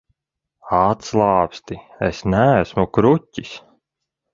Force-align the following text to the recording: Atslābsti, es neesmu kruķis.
Atslābsti, 0.79 1.79
es 2.11 2.25
neesmu 2.37 2.91
kruķis. 2.99 3.57